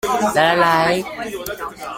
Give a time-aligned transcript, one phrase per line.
[0.33, 0.55] 來來
[0.95, 1.03] 來